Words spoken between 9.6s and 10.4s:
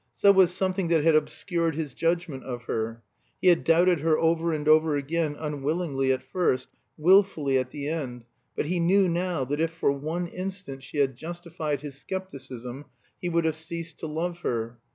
if for one